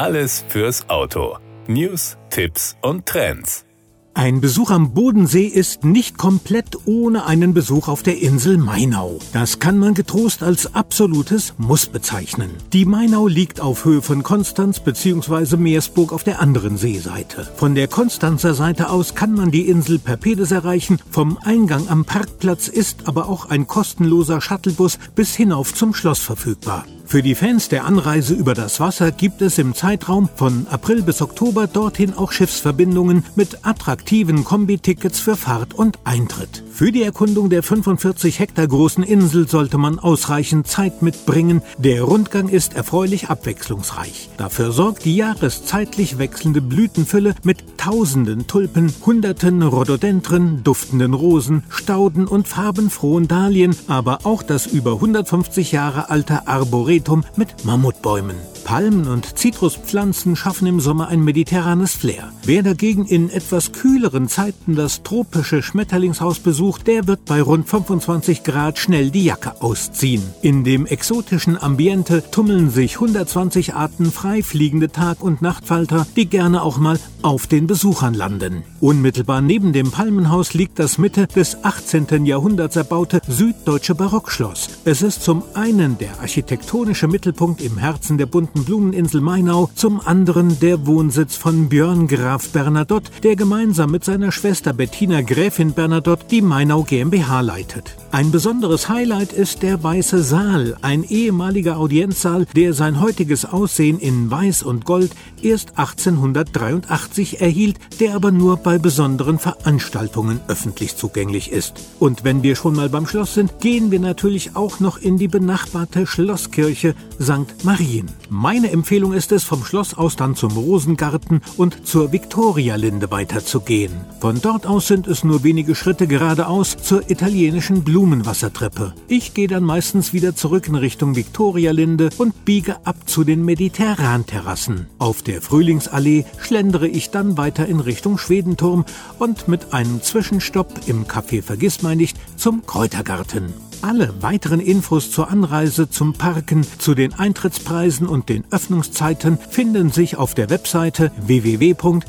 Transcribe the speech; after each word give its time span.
Alles 0.00 0.46
fürs 0.48 0.88
Auto. 0.88 1.36
News, 1.66 2.16
Tipps 2.30 2.74
und 2.80 3.04
Trends. 3.04 3.66
Ein 4.14 4.40
Besuch 4.40 4.70
am 4.70 4.94
Bodensee 4.94 5.44
ist 5.44 5.84
nicht 5.84 6.16
komplett 6.16 6.74
ohne 6.86 7.26
einen 7.26 7.52
Besuch 7.52 7.86
auf 7.86 8.02
der 8.02 8.18
Insel 8.18 8.56
Mainau. 8.56 9.18
Das 9.34 9.58
kann 9.58 9.78
man 9.78 9.92
getrost 9.92 10.42
als 10.42 10.74
absolutes 10.74 11.52
Muss 11.58 11.84
bezeichnen. 11.84 12.48
Die 12.72 12.86
Mainau 12.86 13.26
liegt 13.26 13.60
auf 13.60 13.84
Höhe 13.84 14.00
von 14.00 14.22
Konstanz 14.22 14.80
bzw. 14.80 15.58
Meersburg 15.58 16.14
auf 16.14 16.24
der 16.24 16.40
anderen 16.40 16.78
Seeseite. 16.78 17.46
Von 17.56 17.74
der 17.74 17.86
Konstanzer 17.86 18.54
Seite 18.54 18.88
aus 18.88 19.14
kann 19.14 19.34
man 19.34 19.50
die 19.50 19.68
Insel 19.68 19.98
per 19.98 20.16
Pedes 20.16 20.50
erreichen. 20.50 20.98
Vom 21.10 21.36
Eingang 21.44 21.88
am 21.90 22.06
Parkplatz 22.06 22.68
ist 22.68 23.06
aber 23.06 23.28
auch 23.28 23.50
ein 23.50 23.66
kostenloser 23.66 24.40
Shuttlebus 24.40 24.98
bis 25.14 25.34
hinauf 25.34 25.74
zum 25.74 25.92
Schloss 25.92 26.20
verfügbar. 26.20 26.86
Für 27.10 27.22
die 27.22 27.34
Fans 27.34 27.68
der 27.68 27.86
Anreise 27.86 28.34
über 28.34 28.54
das 28.54 28.78
Wasser 28.78 29.10
gibt 29.10 29.42
es 29.42 29.58
im 29.58 29.74
Zeitraum 29.74 30.28
von 30.36 30.68
April 30.70 31.02
bis 31.02 31.20
Oktober 31.20 31.66
dorthin 31.66 32.14
auch 32.14 32.30
Schiffsverbindungen 32.30 33.24
mit 33.34 33.66
attraktiven 33.66 34.44
Kombitickets 34.44 35.18
für 35.18 35.34
Fahrt 35.34 35.74
und 35.74 35.98
Eintritt. 36.04 36.62
Für 36.70 36.92
die 36.92 37.02
Erkundung 37.02 37.50
der 37.50 37.64
45 37.64 38.38
Hektar 38.38 38.68
großen 38.68 39.02
Insel 39.02 39.48
sollte 39.48 39.76
man 39.76 39.98
ausreichend 39.98 40.68
Zeit 40.68 41.02
mitbringen. 41.02 41.62
Der 41.78 42.04
Rundgang 42.04 42.48
ist 42.48 42.74
erfreulich 42.74 43.28
abwechslungsreich. 43.28 44.30
Dafür 44.36 44.70
sorgt 44.70 45.04
die 45.04 45.16
jahreszeitlich 45.16 46.18
wechselnde 46.18 46.62
Blütenfülle 46.62 47.34
mit 47.42 47.76
tausenden 47.76 48.46
Tulpen, 48.46 48.94
hunderten 49.04 49.62
Rhododendren, 49.62 50.62
duftenden 50.62 51.14
Rosen, 51.14 51.64
Stauden 51.70 52.28
und 52.28 52.46
farbenfrohen 52.46 53.26
Dahlien, 53.26 53.74
aber 53.88 54.20
auch 54.22 54.44
das 54.44 54.66
über 54.66 54.92
150 54.92 55.72
Jahre 55.72 56.08
alte 56.08 56.46
Arboretum 56.46 56.99
mit 57.36 57.64
Mammutbäumen. 57.64 58.36
Palmen 58.70 59.08
und 59.08 59.36
Zitruspflanzen 59.36 60.36
schaffen 60.36 60.68
im 60.68 60.78
Sommer 60.78 61.08
ein 61.08 61.24
mediterranes 61.24 61.94
Flair. 61.94 62.32
Wer 62.44 62.62
dagegen 62.62 63.04
in 63.04 63.28
etwas 63.28 63.72
kühleren 63.72 64.28
Zeiten 64.28 64.76
das 64.76 65.02
tropische 65.02 65.60
Schmetterlingshaus 65.60 66.38
besucht, 66.38 66.86
der 66.86 67.08
wird 67.08 67.24
bei 67.24 67.42
rund 67.42 67.68
25 67.68 68.44
Grad 68.44 68.78
schnell 68.78 69.10
die 69.10 69.24
Jacke 69.24 69.60
ausziehen. 69.60 70.22
In 70.42 70.62
dem 70.62 70.86
exotischen 70.86 71.60
Ambiente 71.60 72.22
tummeln 72.30 72.70
sich 72.70 72.94
120 72.94 73.74
Arten 73.74 74.12
frei 74.12 74.40
fliegende 74.44 74.92
Tag- 74.92 75.20
und 75.20 75.42
Nachtfalter, 75.42 76.06
die 76.14 76.26
gerne 76.26 76.62
auch 76.62 76.78
mal 76.78 77.00
auf 77.22 77.48
den 77.48 77.66
Besuchern 77.66 78.14
landen. 78.14 78.62
Unmittelbar 78.78 79.40
neben 79.40 79.72
dem 79.72 79.90
Palmenhaus 79.90 80.54
liegt 80.54 80.78
das 80.78 80.96
Mitte 80.96 81.26
des 81.26 81.64
18. 81.64 82.24
Jahrhunderts 82.24 82.76
erbaute 82.76 83.20
süddeutsche 83.26 83.96
Barockschloss. 83.96 84.68
Es 84.84 85.02
ist 85.02 85.24
zum 85.24 85.42
einen 85.54 85.98
der 85.98 86.20
architektonische 86.20 87.08
Mittelpunkt 87.08 87.60
im 87.60 87.76
Herzen 87.76 88.16
der 88.16 88.26
bunten 88.26 88.59
Blumeninsel 88.64 89.20
Mainau, 89.20 89.70
zum 89.74 90.00
anderen 90.00 90.58
der 90.60 90.86
Wohnsitz 90.86 91.36
von 91.36 91.68
Björn 91.68 92.06
Graf 92.06 92.48
Bernadotte, 92.50 93.10
der 93.22 93.36
gemeinsam 93.36 93.90
mit 93.90 94.04
seiner 94.04 94.32
Schwester 94.32 94.72
Bettina 94.72 95.22
Gräfin 95.22 95.72
Bernadotte 95.72 96.26
die 96.30 96.42
Mainau 96.42 96.82
GmbH 96.82 97.40
leitet. 97.40 97.96
Ein 98.12 98.32
besonderes 98.32 98.88
Highlight 98.88 99.32
ist 99.32 99.62
der 99.62 99.84
Weiße 99.84 100.22
Saal, 100.22 100.76
ein 100.82 101.04
ehemaliger 101.04 101.76
Audienzsaal, 101.76 102.46
der 102.56 102.74
sein 102.74 103.00
heutiges 103.00 103.44
Aussehen 103.44 104.00
in 104.00 104.30
Weiß 104.30 104.64
und 104.64 104.84
Gold 104.84 105.12
erst 105.42 105.78
1883 105.78 107.40
erhielt, 107.40 107.78
der 108.00 108.16
aber 108.16 108.32
nur 108.32 108.56
bei 108.56 108.78
besonderen 108.78 109.38
Veranstaltungen 109.38 110.40
öffentlich 110.48 110.96
zugänglich 110.96 111.52
ist. 111.52 111.74
Und 112.00 112.24
wenn 112.24 112.42
wir 112.42 112.56
schon 112.56 112.74
mal 112.74 112.88
beim 112.88 113.06
Schloss 113.06 113.34
sind, 113.34 113.60
gehen 113.60 113.90
wir 113.90 114.00
natürlich 114.00 114.56
auch 114.56 114.80
noch 114.80 114.98
in 114.98 115.16
die 115.16 115.28
benachbarte 115.28 116.06
Schlosskirche 116.06 116.94
St. 117.20 117.64
Marien. 117.64 118.06
Meine 118.52 118.72
Empfehlung 118.72 119.12
ist 119.12 119.30
es, 119.30 119.44
vom 119.44 119.64
Schloss 119.64 119.94
aus 119.94 120.16
dann 120.16 120.34
zum 120.34 120.50
Rosengarten 120.50 121.40
und 121.56 121.86
zur 121.86 122.10
Viktorialinde 122.10 123.08
weiterzugehen. 123.12 123.92
Von 124.18 124.40
dort 124.42 124.66
aus 124.66 124.88
sind 124.88 125.06
es 125.06 125.22
nur 125.22 125.44
wenige 125.44 125.76
Schritte 125.76 126.08
geradeaus 126.08 126.76
zur 126.76 127.08
italienischen 127.08 127.84
Blumen 127.84 128.22
Blumenwassertreppe. 128.22 128.92
Ich 129.06 129.34
gehe 129.34 129.46
dann 129.46 129.62
meistens 129.62 130.12
wieder 130.12 130.34
zurück 130.34 130.66
in 130.66 130.74
Richtung 130.74 131.14
Viktorialinde 131.14 132.10
und 132.18 132.44
biege 132.44 132.84
ab 132.84 132.96
zu 133.06 133.22
den 133.22 133.44
Mediterranterrassen. 133.44 134.88
Auf 134.98 135.22
der 135.22 135.42
Frühlingsallee 135.42 136.24
schlendere 136.40 136.88
ich 136.88 137.10
dann 137.10 137.36
weiter 137.36 137.66
in 137.66 137.78
Richtung 137.78 138.18
Schwedenturm 138.18 138.84
und 139.20 139.46
mit 139.46 139.72
einem 139.72 140.02
Zwischenstopp 140.02 140.88
im 140.88 141.04
Café 141.04 141.40
Vergissmeinnicht 141.40 142.16
zum 142.36 142.66
Kräutergarten. 142.66 143.69
Alle 143.82 144.22
weiteren 144.22 144.60
Infos 144.60 145.10
zur 145.10 145.30
Anreise, 145.30 145.88
zum 145.88 146.12
Parken, 146.12 146.66
zu 146.78 146.94
den 146.94 147.14
Eintrittspreisen 147.14 148.06
und 148.06 148.28
den 148.28 148.44
Öffnungszeiten 148.50 149.38
finden 149.38 149.90
sich 149.90 150.16
auf 150.16 150.34
der 150.34 150.50
Webseite 150.50 151.12
www.mainau.de. 151.16 152.00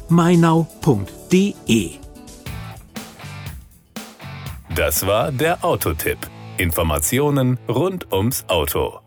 Das 4.75 5.05
war 5.05 5.31
der 5.31 5.63
Autotipp. 5.63 6.17
Informationen 6.57 7.57
rund 7.67 8.11
ums 8.11 8.45
Auto. 8.47 8.99